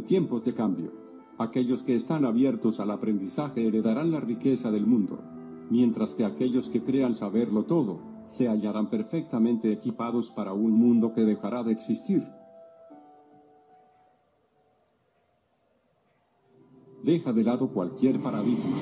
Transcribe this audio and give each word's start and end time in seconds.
en 0.00 0.06
tiempos 0.06 0.42
de 0.46 0.54
cambio. 0.54 0.92
Aquellos 1.36 1.82
que 1.82 1.94
están 1.94 2.24
abiertos 2.24 2.80
al 2.80 2.90
aprendizaje 2.90 3.66
heredarán 3.66 4.10
la 4.10 4.20
riqueza 4.20 4.70
del 4.70 4.86
mundo, 4.86 5.18
mientras 5.68 6.14
que 6.14 6.24
aquellos 6.24 6.70
que 6.70 6.82
crean 6.82 7.14
saberlo 7.14 7.64
todo, 7.64 8.00
se 8.26 8.48
hallarán 8.48 8.88
perfectamente 8.88 9.70
equipados 9.70 10.30
para 10.30 10.54
un 10.54 10.72
mundo 10.72 11.12
que 11.12 11.24
dejará 11.26 11.62
de 11.64 11.72
existir. 11.72 12.26
Deja 17.02 17.32
de 17.34 17.44
lado 17.44 17.68
cualquier 17.68 18.20
paradigma 18.20 18.76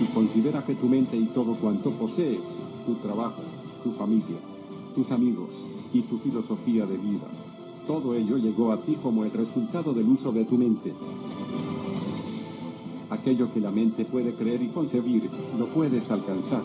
y 0.00 0.04
considera 0.14 0.64
que 0.64 0.76
tu 0.76 0.86
mente 0.86 1.16
y 1.16 1.26
todo 1.26 1.56
cuanto 1.56 1.90
posees, 1.90 2.60
tu 2.86 2.94
trabajo, 2.96 3.42
tu 3.82 3.90
familia, 3.92 4.38
tus 4.94 5.10
amigos 5.10 5.66
y 5.92 6.02
tu 6.02 6.18
filosofía 6.18 6.86
de 6.86 6.96
vida, 6.98 7.26
todo 7.86 8.14
ello 8.14 8.36
llegó 8.36 8.72
a 8.72 8.80
ti 8.80 8.96
como 8.96 9.24
el 9.24 9.30
resultado 9.30 9.92
del 9.92 10.08
uso 10.08 10.32
de 10.32 10.44
tu 10.44 10.58
mente. 10.58 10.92
Aquello 13.10 13.52
que 13.52 13.60
la 13.60 13.70
mente 13.70 14.04
puede 14.04 14.34
creer 14.34 14.62
y 14.62 14.68
concebir, 14.68 15.30
lo 15.58 15.66
puedes 15.66 16.10
alcanzar. 16.10 16.62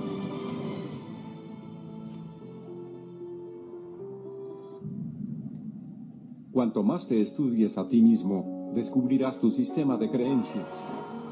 Cuanto 6.52 6.84
más 6.84 7.08
te 7.08 7.22
estudies 7.22 7.78
a 7.78 7.88
ti 7.88 8.02
mismo, 8.02 8.72
descubrirás 8.76 9.40
tu 9.40 9.52
sistema 9.52 9.98
de 9.98 10.10
creencias. 10.10 10.84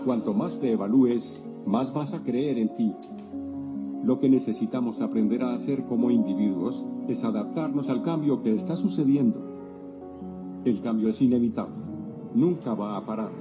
Cuanto 0.06 0.34
más 0.34 0.60
te 0.60 0.72
evalúes, 0.72 1.44
más 1.66 1.94
vas 1.94 2.14
a 2.14 2.24
creer 2.24 2.58
en 2.58 2.74
ti. 2.74 2.94
Lo 4.04 4.20
que 4.20 4.30
necesitamos 4.30 5.02
aprender 5.02 5.44
a 5.44 5.54
hacer 5.54 5.84
como 5.86 6.10
individuos 6.10 6.86
es 7.08 7.24
adaptarnos 7.24 7.90
al 7.90 8.04
cambio 8.04 8.42
que 8.42 8.56
está 8.56 8.76
sucediendo. 8.76 9.49
El 10.70 10.82
cambio 10.82 11.10
es 11.10 11.20
inevitable. 11.20 11.74
Nunca 12.36 12.76
va 12.76 12.96
a 12.96 13.04
parar. 13.04 13.32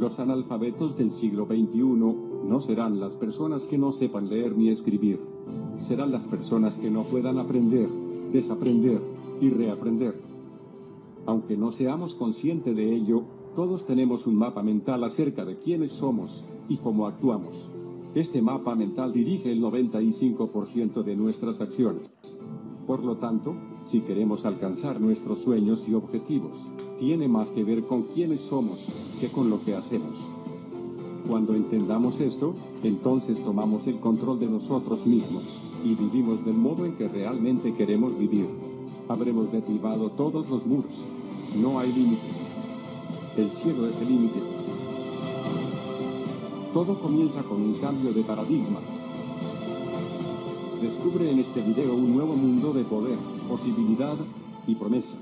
Los 0.00 0.18
analfabetos 0.18 0.98
del 0.98 1.12
siglo 1.12 1.46
XXI 1.46 1.78
no 1.84 2.60
serán 2.60 2.98
las 2.98 3.14
personas 3.14 3.68
que 3.68 3.78
no 3.78 3.92
sepan 3.92 4.28
leer 4.28 4.58
ni 4.58 4.68
escribir. 4.70 5.20
Serán 5.78 6.10
las 6.10 6.26
personas 6.26 6.76
que 6.76 6.90
no 6.90 7.04
puedan 7.04 7.38
aprender, 7.38 7.88
desaprender 8.32 9.00
y 9.40 9.50
reaprender. 9.50 10.20
Aunque 11.24 11.56
no 11.56 11.70
seamos 11.70 12.16
conscientes 12.16 12.74
de 12.74 12.96
ello, 12.96 13.22
todos 13.54 13.86
tenemos 13.86 14.26
un 14.26 14.34
mapa 14.34 14.60
mental 14.64 15.04
acerca 15.04 15.44
de 15.44 15.54
quiénes 15.54 15.92
somos 15.92 16.44
y 16.68 16.78
cómo 16.78 17.06
actuamos. 17.06 17.70
Este 18.16 18.40
mapa 18.40 18.74
mental 18.74 19.12
dirige 19.12 19.52
el 19.52 19.60
95% 19.60 21.02
de 21.02 21.14
nuestras 21.14 21.60
acciones. 21.60 22.08
Por 22.86 23.04
lo 23.04 23.18
tanto, 23.18 23.54
si 23.82 24.00
queremos 24.00 24.46
alcanzar 24.46 25.02
nuestros 25.02 25.40
sueños 25.40 25.86
y 25.86 25.92
objetivos, 25.92 26.56
tiene 26.98 27.28
más 27.28 27.50
que 27.50 27.62
ver 27.62 27.84
con 27.84 28.04
quiénes 28.04 28.40
somos 28.40 28.88
que 29.20 29.28
con 29.28 29.50
lo 29.50 29.62
que 29.62 29.74
hacemos. 29.74 30.30
Cuando 31.28 31.54
entendamos 31.54 32.20
esto, 32.20 32.54
entonces 32.82 33.44
tomamos 33.44 33.86
el 33.86 34.00
control 34.00 34.40
de 34.40 34.46
nosotros 34.46 35.06
mismos, 35.06 35.60
y 35.84 35.94
vivimos 35.94 36.42
del 36.42 36.54
modo 36.54 36.86
en 36.86 36.96
que 36.96 37.08
realmente 37.08 37.74
queremos 37.74 38.18
vivir. 38.18 38.46
Habremos 39.08 39.52
derribado 39.52 40.08
todos 40.12 40.48
los 40.48 40.64
muros. 40.64 41.04
No 41.54 41.78
hay 41.78 41.92
límites. 41.92 42.48
El 43.36 43.50
cielo 43.50 43.86
es 43.86 44.00
el 44.00 44.08
límite. 44.08 44.40
Todo 46.76 47.00
comienza 47.00 47.42
con 47.42 47.62
un 47.62 47.72
cambio 47.80 48.12
de 48.12 48.22
paradigma. 48.22 48.80
Descubre 50.82 51.30
en 51.30 51.38
este 51.38 51.62
video 51.62 51.94
un 51.94 52.14
nuevo 52.14 52.34
mundo 52.34 52.74
de 52.74 52.84
poder, 52.84 53.16
posibilidad 53.48 54.14
y 54.66 54.74
promesa. 54.74 55.16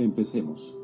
Empecemos. 0.00 0.74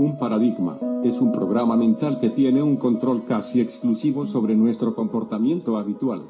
Un 0.00 0.16
paradigma 0.16 0.78
es 1.04 1.20
un 1.20 1.30
programa 1.30 1.76
mental 1.76 2.20
que 2.20 2.30
tiene 2.30 2.62
un 2.62 2.76
control 2.76 3.26
casi 3.26 3.60
exclusivo 3.60 4.24
sobre 4.24 4.56
nuestro 4.56 4.94
comportamiento 4.94 5.76
habitual. 5.76 6.22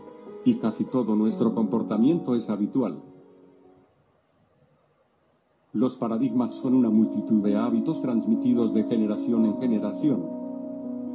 Y 0.45 0.57
casi 0.57 0.83
todo 0.83 1.15
nuestro 1.15 1.55
comportamiento 1.55 2.35
es 2.35 2.51
habitual. 2.51 3.01
Los 5.73 5.97
paradigmas 5.97 6.53
son 6.57 6.75
una 6.75 6.91
multitud 6.91 7.45
de 7.45 7.57
hábitos 7.57 8.01
transmitidos 8.01 8.75
de 8.75 8.83
generación 8.83 9.45
en 9.47 9.61
generación. 9.61 10.27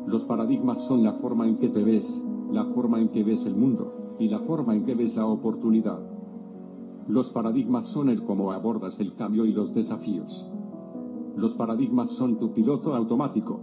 Los 0.08 0.24
paradigmas 0.24 0.82
son 0.86 1.04
la 1.04 1.12
forma 1.12 1.50
en 1.50 1.58
que 1.58 1.68
te 1.68 1.84
ves, 1.84 2.26
la 2.54 2.64
forma 2.68 3.02
en 3.02 3.10
que 3.10 3.26
ves 3.26 3.46
el 3.46 3.56
mundo, 3.58 4.16
y 4.18 4.30
la 4.30 4.40
forma 4.40 4.74
en 4.74 4.86
que 4.86 4.96
ves 4.96 5.18
la 5.18 5.26
oportunidad. 5.26 6.00
Los 7.10 7.32
paradigmas 7.32 7.84
son 7.84 8.08
el 8.08 8.24
cómo 8.24 8.54
abordas 8.54 8.98
el 9.02 9.14
cambio 9.14 9.46
y 9.46 9.52
los 9.52 9.74
desafíos. 9.74 10.50
Los 11.36 11.56
paradigmas 11.56 12.12
son 12.12 12.40
tu 12.40 12.54
piloto 12.54 12.96
automático. 12.96 13.60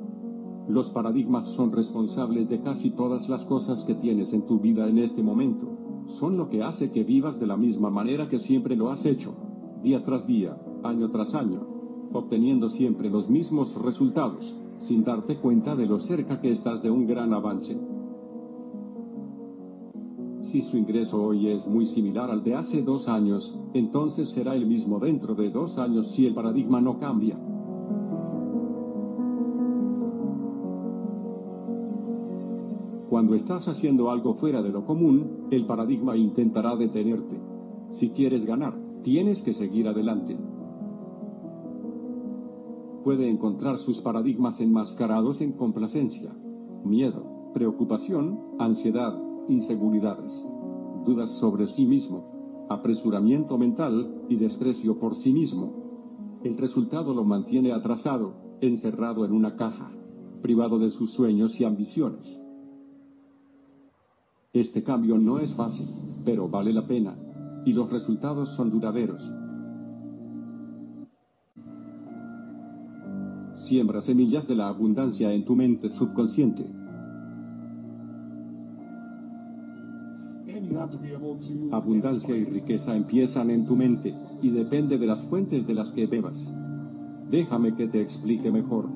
Los 0.68 0.90
paradigmas 0.90 1.48
son 1.50 1.72
responsables 1.72 2.48
de 2.48 2.60
casi 2.60 2.90
todas 2.90 3.30
las 3.30 3.46
cosas 3.46 3.84
que 3.84 3.94
tienes 3.94 4.34
en 4.34 4.42
tu 4.42 4.60
vida 4.60 4.88
en 4.88 4.98
este 4.98 5.22
momento. 5.22 5.68
Son 6.06 6.36
lo 6.36 6.50
que 6.50 6.62
hace 6.62 6.90
que 6.90 7.02
vivas 7.02 7.40
de 7.40 7.46
la 7.46 7.56
misma 7.56 7.88
manera 7.88 8.28
que 8.28 8.38
siempre 8.38 8.76
lo 8.76 8.90
has 8.90 9.06
hecho, 9.06 9.34
día 9.82 10.02
tras 10.02 10.26
día, 10.26 10.60
año 10.82 11.10
tras 11.10 11.34
año, 11.34 11.66
obteniendo 12.12 12.68
siempre 12.68 13.08
los 13.08 13.30
mismos 13.30 13.80
resultados, 13.80 14.54
sin 14.76 15.02
darte 15.02 15.38
cuenta 15.38 15.74
de 15.74 15.86
lo 15.86 15.98
cerca 15.98 16.40
que 16.40 16.50
estás 16.50 16.82
de 16.82 16.90
un 16.90 17.06
gran 17.06 17.32
avance. 17.32 17.80
Si 20.42 20.60
su 20.60 20.76
ingreso 20.76 21.22
hoy 21.22 21.48
es 21.48 21.66
muy 21.66 21.86
similar 21.86 22.30
al 22.30 22.44
de 22.44 22.54
hace 22.54 22.82
dos 22.82 23.08
años, 23.08 23.58
entonces 23.72 24.28
será 24.28 24.54
el 24.54 24.66
mismo 24.66 24.98
dentro 24.98 25.34
de 25.34 25.50
dos 25.50 25.78
años 25.78 26.10
si 26.10 26.26
el 26.26 26.34
paradigma 26.34 26.80
no 26.80 26.98
cambia. 26.98 27.38
Cuando 33.22 33.36
estás 33.36 33.68
haciendo 33.68 34.10
algo 34.10 34.34
fuera 34.34 34.62
de 34.62 34.70
lo 34.70 34.84
común, 34.84 35.46
el 35.52 35.64
paradigma 35.64 36.16
intentará 36.16 36.74
detenerte. 36.74 37.40
Si 37.90 38.10
quieres 38.10 38.44
ganar, 38.44 38.76
tienes 39.04 39.42
que 39.42 39.54
seguir 39.54 39.86
adelante. 39.86 40.36
Puede 43.04 43.28
encontrar 43.28 43.78
sus 43.78 44.00
paradigmas 44.00 44.60
enmascarados 44.60 45.40
en 45.40 45.52
complacencia, 45.52 46.34
miedo, 46.84 47.52
preocupación, 47.54 48.40
ansiedad, 48.58 49.16
inseguridades, 49.48 50.44
dudas 51.04 51.30
sobre 51.30 51.68
sí 51.68 51.86
mismo, 51.86 52.66
apresuramiento 52.70 53.56
mental 53.56 54.24
y 54.28 54.34
desprecio 54.34 54.98
por 54.98 55.14
sí 55.14 55.32
mismo. 55.32 56.40
El 56.42 56.58
resultado 56.58 57.14
lo 57.14 57.22
mantiene 57.22 57.70
atrasado, 57.70 58.58
encerrado 58.60 59.24
en 59.24 59.30
una 59.30 59.54
caja, 59.54 59.92
privado 60.42 60.80
de 60.80 60.90
sus 60.90 61.12
sueños 61.12 61.60
y 61.60 61.64
ambiciones. 61.64 62.41
Este 64.54 64.82
cambio 64.82 65.16
no 65.16 65.38
es 65.38 65.54
fácil, 65.54 65.88
pero 66.26 66.46
vale 66.46 66.74
la 66.74 66.86
pena, 66.86 67.16
y 67.64 67.72
los 67.72 67.90
resultados 67.90 68.50
son 68.50 68.70
duraderos. 68.70 69.32
Siembra 73.54 74.02
semillas 74.02 74.46
de 74.46 74.54
la 74.54 74.69
abundancia 74.69 75.32
en 75.32 75.46
tu 75.46 75.56
mente 75.56 75.88
subconsciente. 75.88 76.66
Abundancia 81.70 82.37
y 82.37 82.44
riqueza 82.44 82.94
empiezan 82.94 83.49
en 83.49 83.64
tu 83.64 83.75
mente, 83.75 84.12
y 84.43 84.50
depende 84.50 84.99
de 84.99 85.06
las 85.06 85.25
fuentes 85.25 85.66
de 85.66 85.72
las 85.72 85.90
que 85.93 86.06
bebas. 86.06 86.54
Déjame 87.31 87.75
que 87.75 87.88
te 87.88 88.02
explique 88.02 88.50
mejor. 88.50 88.90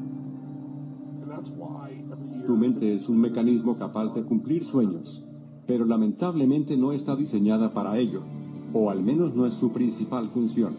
Tu 2.46 2.56
mente 2.56 2.94
es 2.94 3.08
un 3.08 3.18
mecanismo 3.18 3.74
capaz 3.74 4.12
de 4.12 4.22
cumplir 4.22 4.62
sueños 4.62 5.26
pero 5.66 5.84
lamentablemente 5.84 6.76
no 6.76 6.92
está 6.92 7.16
diseñada 7.16 7.72
para 7.72 7.98
ello, 7.98 8.22
o 8.72 8.90
al 8.90 9.02
menos 9.02 9.34
no 9.34 9.46
es 9.46 9.54
su 9.54 9.70
principal 9.70 10.28
función. 10.30 10.74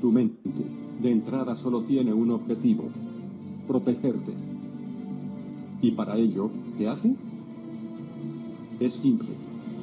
Tu 0.00 0.12
mente, 0.12 0.64
de 1.02 1.10
entrada, 1.10 1.56
solo 1.56 1.82
tiene 1.82 2.12
un 2.12 2.30
objetivo, 2.30 2.84
protegerte. 3.66 4.32
¿Y 5.80 5.92
para 5.92 6.16
ello, 6.16 6.50
qué 6.76 6.88
hace? 6.88 7.14
Es 8.80 8.92
simple, 8.92 9.30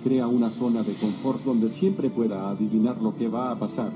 crea 0.03 0.27
una 0.27 0.51
zona 0.51 0.83
de 0.83 0.93
confort 0.93 1.43
donde 1.43 1.69
siempre 1.69 2.09
pueda 2.09 2.49
adivinar 2.49 3.01
lo 3.01 3.15
que 3.15 3.27
va 3.27 3.51
a 3.51 3.59
pasar. 3.59 3.91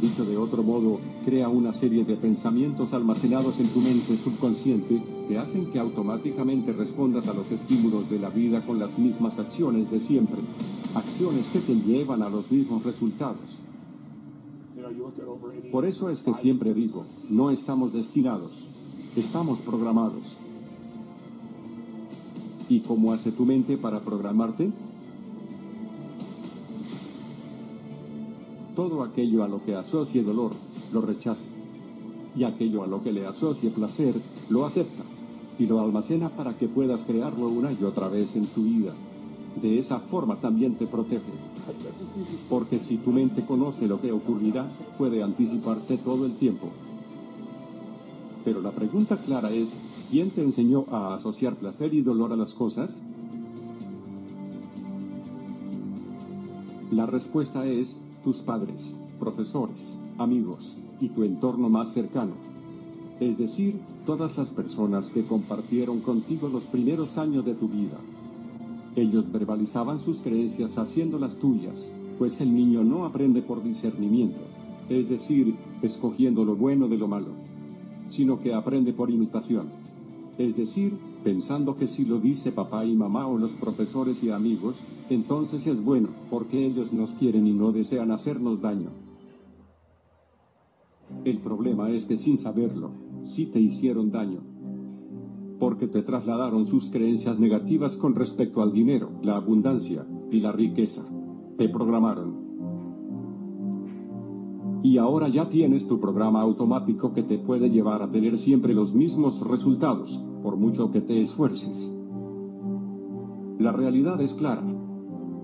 Dicho 0.00 0.24
de 0.24 0.36
otro 0.36 0.62
modo, 0.62 0.98
crea 1.24 1.48
una 1.48 1.72
serie 1.72 2.04
de 2.04 2.16
pensamientos 2.16 2.92
almacenados 2.92 3.60
en 3.60 3.68
tu 3.68 3.80
mente 3.80 4.18
subconsciente 4.18 5.00
que 5.28 5.38
hacen 5.38 5.66
que 5.66 5.78
automáticamente 5.78 6.72
respondas 6.72 7.28
a 7.28 7.34
los 7.34 7.50
estímulos 7.52 8.10
de 8.10 8.18
la 8.18 8.28
vida 8.28 8.66
con 8.66 8.78
las 8.80 8.98
mismas 8.98 9.38
acciones 9.38 9.90
de 9.90 10.00
siempre. 10.00 10.38
Acciones 10.94 11.46
que 11.52 11.60
te 11.60 11.74
llevan 11.76 12.22
a 12.22 12.28
los 12.28 12.50
mismos 12.50 12.82
resultados. 12.82 13.60
Por 15.70 15.86
eso 15.86 16.10
es 16.10 16.22
que 16.22 16.34
siempre 16.34 16.74
digo, 16.74 17.04
no 17.30 17.50
estamos 17.50 17.92
destinados, 17.92 18.66
estamos 19.16 19.60
programados. 19.60 20.36
¿Y 22.68 22.80
cómo 22.80 23.12
hace 23.12 23.30
tu 23.32 23.46
mente 23.46 23.76
para 23.76 24.00
programarte? 24.00 24.72
Todo 28.82 29.04
aquello 29.04 29.44
a 29.44 29.48
lo 29.48 29.64
que 29.64 29.76
asocie 29.76 30.24
dolor, 30.24 30.50
lo 30.92 31.02
rechaza. 31.02 31.48
Y 32.34 32.42
aquello 32.42 32.82
a 32.82 32.88
lo 32.88 33.00
que 33.00 33.12
le 33.12 33.24
asocie 33.24 33.70
placer, 33.70 34.12
lo 34.50 34.66
acepta. 34.66 35.04
Y 35.56 35.66
lo 35.66 35.78
almacena 35.78 36.30
para 36.30 36.58
que 36.58 36.66
puedas 36.66 37.04
crearlo 37.04 37.46
una 37.46 37.70
y 37.70 37.84
otra 37.84 38.08
vez 38.08 38.34
en 38.34 38.44
tu 38.46 38.64
vida. 38.64 38.92
De 39.62 39.78
esa 39.78 40.00
forma 40.00 40.34
también 40.40 40.74
te 40.74 40.88
protege. 40.88 41.30
Porque 42.50 42.80
si 42.80 42.96
tu 42.96 43.12
mente 43.12 43.42
conoce 43.42 43.86
lo 43.86 44.00
que 44.00 44.10
ocurrirá, 44.10 44.68
puede 44.98 45.22
anticiparse 45.22 45.96
todo 45.98 46.26
el 46.26 46.34
tiempo. 46.34 46.66
Pero 48.44 48.60
la 48.60 48.72
pregunta 48.72 49.16
clara 49.18 49.52
es, 49.52 49.78
¿quién 50.10 50.30
te 50.30 50.42
enseñó 50.42 50.86
a 50.90 51.14
asociar 51.14 51.54
placer 51.54 51.94
y 51.94 52.02
dolor 52.02 52.32
a 52.32 52.36
las 52.36 52.52
cosas? 52.52 53.00
La 56.90 57.06
respuesta 57.06 57.64
es 57.64 58.00
tus 58.24 58.38
padres, 58.42 58.98
profesores, 59.18 59.98
amigos 60.18 60.76
y 61.00 61.08
tu 61.08 61.24
entorno 61.24 61.68
más 61.68 61.92
cercano. 61.92 62.32
Es 63.20 63.38
decir, 63.38 63.78
todas 64.06 64.36
las 64.36 64.50
personas 64.50 65.10
que 65.10 65.24
compartieron 65.24 66.00
contigo 66.00 66.48
los 66.48 66.66
primeros 66.66 67.18
años 67.18 67.44
de 67.44 67.54
tu 67.54 67.68
vida. 67.68 67.98
Ellos 68.96 69.30
verbalizaban 69.30 69.98
sus 69.98 70.20
creencias 70.20 70.76
haciéndolas 70.76 71.36
tuyas, 71.36 71.94
pues 72.18 72.40
el 72.40 72.54
niño 72.54 72.84
no 72.84 73.04
aprende 73.04 73.42
por 73.42 73.62
discernimiento, 73.62 74.40
es 74.88 75.08
decir, 75.08 75.54
escogiendo 75.82 76.44
lo 76.44 76.56
bueno 76.56 76.88
de 76.88 76.98
lo 76.98 77.08
malo, 77.08 77.30
sino 78.06 78.40
que 78.40 78.54
aprende 78.54 78.92
por 78.92 79.10
imitación, 79.10 79.68
es 80.36 80.56
decir, 80.56 80.96
pensando 81.22 81.76
que 81.76 81.88
si 81.88 82.04
lo 82.04 82.18
dice 82.18 82.52
papá 82.52 82.84
y 82.84 82.94
mamá 82.94 83.26
o 83.26 83.38
los 83.38 83.52
profesores 83.52 84.22
y 84.22 84.30
amigos, 84.30 84.80
entonces 85.08 85.66
es 85.66 85.82
bueno, 85.82 86.08
porque 86.30 86.66
ellos 86.66 86.92
nos 86.92 87.12
quieren 87.12 87.46
y 87.46 87.52
no 87.52 87.72
desean 87.72 88.10
hacernos 88.10 88.60
daño. 88.60 88.90
El 91.24 91.38
problema 91.38 91.90
es 91.90 92.04
que 92.04 92.16
sin 92.16 92.36
saberlo, 92.36 92.90
sí 93.22 93.46
te 93.46 93.60
hicieron 93.60 94.10
daño. 94.10 94.40
Porque 95.58 95.86
te 95.86 96.02
trasladaron 96.02 96.66
sus 96.66 96.90
creencias 96.90 97.38
negativas 97.38 97.96
con 97.96 98.14
respecto 98.14 98.62
al 98.62 98.72
dinero, 98.72 99.10
la 99.22 99.36
abundancia 99.36 100.04
y 100.30 100.40
la 100.40 100.50
riqueza. 100.50 101.06
Te 101.56 101.68
programaron. 101.68 102.42
Y 104.82 104.98
ahora 104.98 105.28
ya 105.28 105.48
tienes 105.48 105.86
tu 105.86 106.00
programa 106.00 106.40
automático 106.40 107.12
que 107.12 107.22
te 107.22 107.38
puede 107.38 107.70
llevar 107.70 108.02
a 108.02 108.10
tener 108.10 108.36
siempre 108.38 108.74
los 108.74 108.94
mismos 108.94 109.46
resultados, 109.46 110.20
por 110.42 110.56
mucho 110.56 110.90
que 110.90 111.00
te 111.00 111.22
esfuerces. 111.22 111.96
La 113.58 113.72
realidad 113.72 114.20
es 114.20 114.34
clara. 114.34 114.64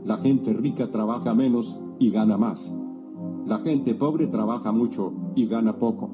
La 0.05 0.19
gente 0.19 0.53
rica 0.53 0.91
trabaja 0.91 1.35
menos 1.35 1.81
y 1.99 2.11
gana 2.11 2.37
más. 2.37 2.77
La 3.47 3.59
gente 3.59 3.95
pobre 3.95 4.27
trabaja 4.27 4.73
mucho 4.73 5.13
y 5.35 5.47
gana 5.47 5.77
poco. 5.77 6.11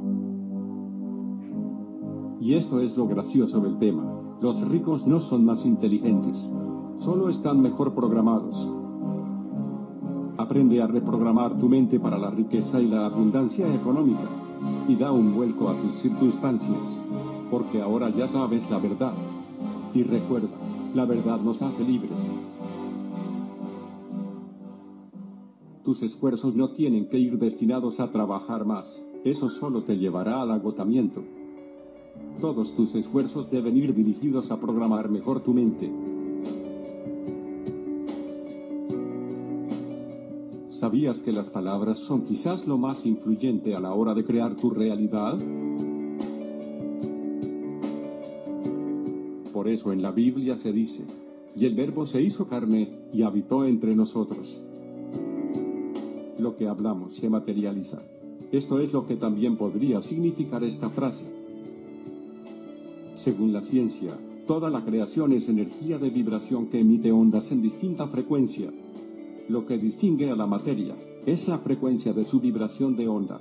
Y 2.41 2.55
esto 2.55 2.81
es 2.81 2.97
lo 2.97 3.07
gracioso 3.07 3.61
del 3.61 3.79
tema. 3.79 4.05
Los 4.41 4.69
ricos 4.69 5.07
no 5.07 5.21
son 5.21 5.45
más 5.45 5.65
inteligentes, 5.65 6.55
solo 6.97 7.31
están 7.31 7.63
mejor 7.63 7.95
programados. 7.95 8.71
Aprende 10.37 10.83
a 10.83 10.87
reprogramar 10.87 11.59
tu 11.59 11.69
mente 11.69 11.99
para 11.99 12.19
la 12.19 12.31
riqueza 12.31 12.81
y 12.81 12.89
la 12.89 13.07
abundancia 13.07 13.73
económica, 13.75 14.29
y 14.89 14.97
da 14.97 15.13
un 15.13 15.35
vuelco 15.35 15.71
a 15.71 15.81
tus 15.81 15.95
circunstancias, 15.95 17.03
porque 17.51 17.81
ahora 17.81 18.11
ya 18.11 18.29
sabes 18.29 18.69
la 18.71 18.79
verdad. 18.79 19.15
Y 19.95 20.03
recuerda, 20.03 20.49
la 20.95 21.05
verdad 21.05 21.41
nos 21.41 21.63
hace 21.63 21.85
libres. 21.85 22.35
Tus 25.85 26.03
esfuerzos 26.03 26.55
no 26.55 26.71
tienen 26.71 27.09
que 27.09 27.19
ir 27.19 27.39
destinados 27.39 28.01
a 28.01 28.11
trabajar 28.11 28.65
más, 28.65 29.07
eso 29.23 29.49
solo 29.49 29.83
te 29.85 29.99
llevará 29.99 30.41
al 30.41 30.51
agotamiento. 30.51 31.23
Todos 32.41 32.75
tus 32.75 32.95
esfuerzos 32.95 33.51
deben 33.51 33.77
ir 33.77 33.95
dirigidos 33.95 34.51
a 34.51 34.59
programar 34.59 35.11
mejor 35.11 35.41
tu 35.41 35.53
mente. 35.53 35.93
¿Sabías 40.71 41.23
que 41.23 41.33
las 41.33 41.49
palabras 41.49 41.99
son 41.99 42.27
quizás 42.27 42.67
lo 42.67 42.77
más 42.77 43.07
influyente 43.07 43.75
a 43.75 43.81
la 43.81 43.95
hora 43.95 44.13
de 44.13 44.25
crear 44.25 44.57
tu 44.57 44.71
realidad? 44.71 45.39
Por 49.55 49.69
eso 49.69 49.91
en 49.93 50.03
la 50.03 50.11
Biblia 50.11 50.59
se 50.59 50.73
dice, 50.73 51.05
y 51.57 51.65
el 51.65 51.75
verbo 51.75 52.07
se 52.07 52.21
hizo 52.21 52.49
carne 52.49 52.91
y 53.13 53.23
habitó 53.23 53.65
entre 53.65 53.97
nosotros 53.97 54.61
lo 56.45 56.57
que 56.57 56.69
hablamos 56.69 57.15
se 57.15 57.31
materializa. 57.31 58.03
Esto 58.53 58.79
es 58.79 58.93
lo 58.93 59.07
que 59.07 59.17
también 59.17 59.57
podría 59.57 60.03
significar 60.03 60.63
esta 60.63 60.91
frase. 60.91 61.25
Según 63.15 63.53
la 63.53 63.63
ciencia, 63.63 64.17
toda 64.47 64.69
la 64.69 64.85
creación 64.85 65.33
es 65.33 65.49
energía 65.49 65.99
de 65.99 66.11
vibración 66.11 66.67
que 66.67 66.81
emite 66.81 67.13
ondas 67.13 67.51
en 67.51 67.63
distinta 67.63 68.07
frecuencia. 68.09 68.71
Lo 69.49 69.67
que 69.67 69.79
distingue 69.79 70.31
a 70.31 70.37
la 70.37 70.47
materia 70.47 70.95
es 71.25 71.49
la 71.49 71.59
frecuencia 71.59 72.13
de 72.13 72.25
su 72.25 72.41
vibración 72.41 72.97
de 72.97 73.09
onda. 73.09 73.41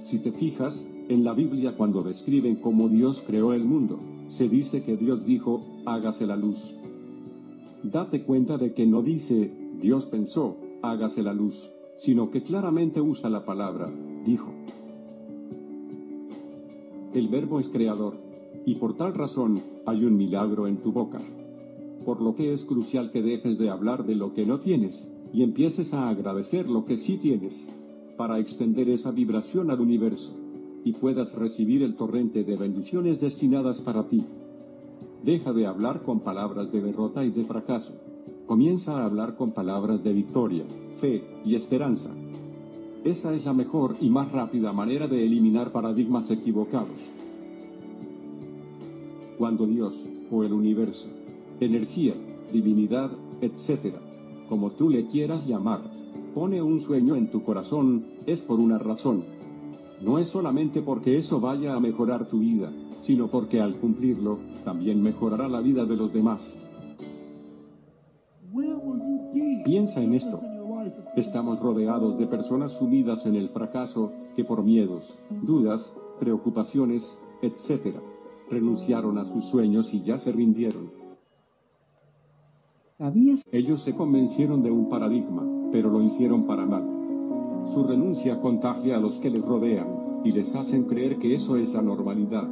Si 0.00 0.18
te 0.18 0.32
fijas, 0.32 0.86
en 1.08 1.24
la 1.24 1.32
Biblia 1.32 1.76
cuando 1.76 2.02
describen 2.02 2.56
cómo 2.56 2.88
Dios 2.88 3.22
creó 3.26 3.54
el 3.54 3.64
mundo, 3.64 3.98
se 4.32 4.48
dice 4.48 4.82
que 4.82 4.96
Dios 4.96 5.24
dijo, 5.24 5.60
hágase 5.84 6.26
la 6.26 6.36
luz. 6.36 6.74
Date 7.82 8.24
cuenta 8.24 8.56
de 8.56 8.72
que 8.72 8.86
no 8.86 9.02
dice, 9.02 9.52
Dios 9.80 10.06
pensó, 10.06 10.56
hágase 10.82 11.22
la 11.22 11.32
luz 11.32 11.72
sino 11.96 12.30
que 12.30 12.42
claramente 12.42 13.00
usa 13.00 13.30
la 13.30 13.44
palabra, 13.44 13.88
dijo. 14.24 14.52
El 17.14 17.28
verbo 17.28 17.60
es 17.60 17.68
creador, 17.68 18.16
y 18.64 18.76
por 18.76 18.96
tal 18.96 19.14
razón 19.14 19.60
hay 19.86 20.04
un 20.04 20.16
milagro 20.16 20.66
en 20.66 20.78
tu 20.78 20.92
boca. 20.92 21.20
Por 22.04 22.20
lo 22.20 22.34
que 22.34 22.52
es 22.52 22.64
crucial 22.64 23.12
que 23.12 23.22
dejes 23.22 23.58
de 23.58 23.70
hablar 23.70 24.04
de 24.04 24.16
lo 24.16 24.34
que 24.34 24.46
no 24.46 24.58
tienes 24.58 25.14
y 25.32 25.42
empieces 25.42 25.94
a 25.94 26.08
agradecer 26.08 26.68
lo 26.68 26.84
que 26.84 26.98
sí 26.98 27.18
tienes, 27.18 27.72
para 28.16 28.38
extender 28.38 28.88
esa 28.88 29.10
vibración 29.10 29.70
al 29.70 29.80
universo, 29.80 30.32
y 30.84 30.92
puedas 30.92 31.34
recibir 31.34 31.82
el 31.82 31.94
torrente 31.94 32.44
de 32.44 32.56
bendiciones 32.56 33.20
destinadas 33.20 33.80
para 33.80 34.08
ti. 34.08 34.24
Deja 35.22 35.52
de 35.52 35.66
hablar 35.66 36.02
con 36.02 36.20
palabras 36.20 36.72
de 36.72 36.80
derrota 36.80 37.24
y 37.24 37.30
de 37.30 37.44
fracaso. 37.44 37.94
Comienza 38.46 38.98
a 38.98 39.04
hablar 39.04 39.36
con 39.36 39.52
palabras 39.52 40.02
de 40.02 40.12
victoria, 40.12 40.64
fe 41.00 41.24
y 41.44 41.54
esperanza. 41.54 42.10
Esa 43.04 43.34
es 43.34 43.44
la 43.44 43.52
mejor 43.52 43.96
y 44.00 44.10
más 44.10 44.30
rápida 44.30 44.72
manera 44.72 45.06
de 45.08 45.24
eliminar 45.24 45.72
paradigmas 45.72 46.30
equivocados. 46.30 47.00
Cuando 49.38 49.66
Dios, 49.66 49.94
o 50.30 50.44
el 50.44 50.52
universo, 50.52 51.08
energía, 51.60 52.14
divinidad, 52.52 53.10
etc., 53.40 53.96
como 54.48 54.70
tú 54.72 54.90
le 54.90 55.06
quieras 55.06 55.46
llamar, 55.46 55.80
pone 56.34 56.62
un 56.62 56.80
sueño 56.80 57.16
en 57.16 57.30
tu 57.30 57.42
corazón, 57.42 58.04
es 58.26 58.42
por 58.42 58.60
una 58.60 58.78
razón. 58.78 59.24
No 60.02 60.18
es 60.18 60.28
solamente 60.28 60.82
porque 60.82 61.16
eso 61.16 61.40
vaya 61.40 61.74
a 61.74 61.80
mejorar 61.80 62.26
tu 62.26 62.40
vida, 62.40 62.72
sino 62.98 63.28
porque 63.28 63.60
al 63.60 63.76
cumplirlo, 63.76 64.38
también 64.64 65.00
mejorará 65.00 65.48
la 65.48 65.60
vida 65.60 65.84
de 65.84 65.96
los 65.96 66.12
demás. 66.12 66.58
Piensa 69.64 70.02
en 70.02 70.14
esto. 70.14 70.40
Estamos 71.14 71.60
rodeados 71.60 72.18
de 72.18 72.26
personas 72.26 72.72
sumidas 72.72 73.26
en 73.26 73.36
el 73.36 73.48
fracaso 73.50 74.12
que 74.34 74.44
por 74.44 74.64
miedos, 74.64 75.18
dudas, 75.30 75.94
preocupaciones, 76.18 77.20
etc., 77.40 77.96
renunciaron 78.50 79.18
a 79.18 79.24
sus 79.24 79.44
sueños 79.44 79.94
y 79.94 80.02
ya 80.02 80.18
se 80.18 80.32
rindieron. 80.32 80.90
Ellos 83.52 83.80
se 83.82 83.94
convencieron 83.94 84.62
de 84.62 84.70
un 84.70 84.88
paradigma, 84.88 85.44
pero 85.70 85.90
lo 85.90 86.02
hicieron 86.02 86.46
para 86.46 86.66
mal. 86.66 87.01
Su 87.64 87.84
renuncia 87.84 88.40
contagia 88.40 88.96
a 88.96 89.00
los 89.00 89.18
que 89.18 89.30
les 89.30 89.42
rodean 89.42 90.22
y 90.24 90.32
les 90.32 90.54
hacen 90.54 90.84
creer 90.84 91.18
que 91.18 91.34
eso 91.34 91.56
es 91.56 91.72
la 91.72 91.82
normalidad. 91.82 92.48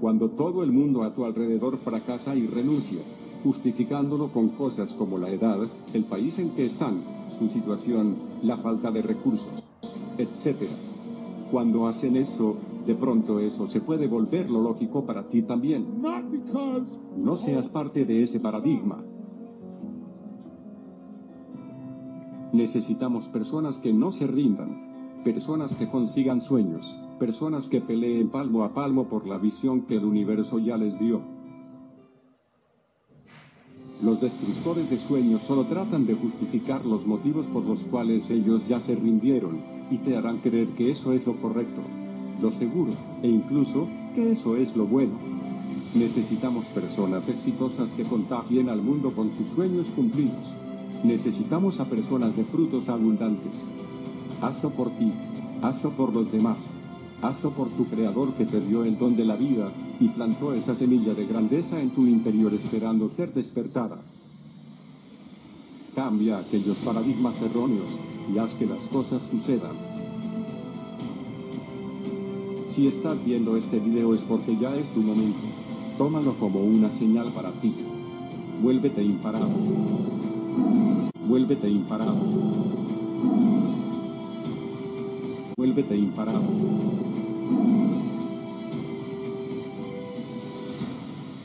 Cuando 0.00 0.30
todo 0.30 0.62
el 0.62 0.72
mundo 0.72 1.02
a 1.02 1.14
tu 1.14 1.24
alrededor 1.24 1.78
fracasa 1.78 2.34
y 2.34 2.46
renuncia, 2.46 3.00
justificándolo 3.42 4.28
con 4.28 4.50
cosas 4.50 4.94
como 4.94 5.18
la 5.18 5.30
edad, 5.30 5.58
el 5.92 6.04
país 6.04 6.38
en 6.38 6.50
que 6.50 6.66
están, 6.66 7.02
su 7.38 7.48
situación, 7.48 8.16
la 8.42 8.56
falta 8.58 8.90
de 8.90 9.02
recursos, 9.02 9.64
etc. 10.18 10.68
Cuando 11.50 11.86
hacen 11.86 12.16
eso, 12.16 12.56
de 12.86 12.94
pronto 12.94 13.40
eso 13.40 13.66
se 13.66 13.80
puede 13.80 14.06
volver 14.06 14.50
lo 14.50 14.62
lógico 14.62 15.04
para 15.04 15.28
ti 15.28 15.42
también. 15.42 15.86
No 17.16 17.36
seas 17.36 17.68
parte 17.68 18.04
de 18.04 18.22
ese 18.22 18.40
paradigma. 18.40 19.04
Necesitamos 22.60 23.26
personas 23.26 23.78
que 23.78 23.90
no 23.90 24.12
se 24.12 24.26
rindan, 24.26 25.22
personas 25.24 25.74
que 25.76 25.88
consigan 25.88 26.42
sueños, 26.42 26.94
personas 27.18 27.70
que 27.70 27.80
peleen 27.80 28.28
palmo 28.28 28.64
a 28.64 28.74
palmo 28.74 29.08
por 29.08 29.26
la 29.26 29.38
visión 29.38 29.86
que 29.86 29.96
el 29.96 30.04
universo 30.04 30.58
ya 30.58 30.76
les 30.76 30.98
dio. 30.98 31.22
Los 34.02 34.20
destructores 34.20 34.90
de 34.90 34.98
sueños 34.98 35.40
solo 35.40 35.64
tratan 35.68 36.06
de 36.06 36.12
justificar 36.12 36.84
los 36.84 37.06
motivos 37.06 37.46
por 37.46 37.64
los 37.64 37.82
cuales 37.84 38.28
ellos 38.28 38.68
ya 38.68 38.78
se 38.78 38.94
rindieron, 38.94 39.62
y 39.90 39.96
te 39.96 40.14
harán 40.18 40.36
creer 40.40 40.68
que 40.76 40.90
eso 40.90 41.14
es 41.14 41.26
lo 41.26 41.40
correcto, 41.40 41.80
lo 42.42 42.50
seguro, 42.50 42.92
e 43.22 43.28
incluso, 43.28 43.88
que 44.14 44.32
eso 44.32 44.54
es 44.54 44.76
lo 44.76 44.84
bueno. 44.84 45.14
Necesitamos 45.94 46.66
personas 46.66 47.26
exitosas 47.30 47.90
que 47.92 48.04
contagien 48.04 48.68
al 48.68 48.82
mundo 48.82 49.14
con 49.14 49.30
sus 49.30 49.48
sueños 49.48 49.88
cumplidos. 49.96 50.58
Necesitamos 51.02 51.80
a 51.80 51.86
personas 51.86 52.36
de 52.36 52.44
frutos 52.44 52.90
abundantes. 52.90 53.68
Hazlo 54.42 54.70
por 54.70 54.90
ti, 54.90 55.10
hazlo 55.62 55.90
por 55.92 56.12
los 56.12 56.30
demás, 56.30 56.74
hazlo 57.22 57.50
por 57.52 57.68
tu 57.70 57.86
creador 57.86 58.34
que 58.34 58.44
te 58.44 58.60
dio 58.60 58.84
el 58.84 58.98
don 58.98 59.16
de 59.16 59.24
la 59.24 59.36
vida 59.36 59.72
y 59.98 60.08
plantó 60.08 60.52
esa 60.52 60.74
semilla 60.74 61.14
de 61.14 61.26
grandeza 61.26 61.80
en 61.80 61.90
tu 61.90 62.06
interior 62.06 62.52
esperando 62.52 63.08
ser 63.08 63.32
despertada. 63.32 63.96
Cambia 65.94 66.38
aquellos 66.38 66.76
paradigmas 66.78 67.40
erróneos 67.40 67.88
y 68.32 68.38
haz 68.38 68.54
que 68.54 68.66
las 68.66 68.86
cosas 68.88 69.22
sucedan. 69.22 69.76
Si 72.68 72.86
estás 72.86 73.22
viendo 73.24 73.56
este 73.56 73.78
video 73.78 74.14
es 74.14 74.20
porque 74.20 74.56
ya 74.56 74.76
es 74.76 74.88
tu 74.90 75.00
momento. 75.00 75.40
Tómalo 75.98 76.34
como 76.38 76.60
una 76.60 76.90
señal 76.90 77.32
para 77.32 77.52
ti. 77.52 77.74
Vuélvete 78.62 79.02
imparable. 79.02 80.29
Vuélvete 81.26 81.68
imparable. 81.68 82.20
Vuélvete 85.56 85.96
imparable. 85.96 86.90